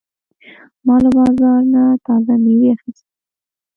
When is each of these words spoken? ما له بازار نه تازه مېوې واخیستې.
ما 0.85 0.95
له 1.03 1.09
بازار 1.17 1.61
نه 1.73 1.83
تازه 2.05 2.33
مېوې 2.43 2.69
واخیستې. 2.71 3.05